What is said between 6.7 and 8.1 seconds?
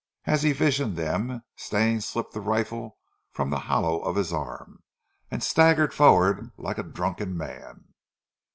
a drunken man.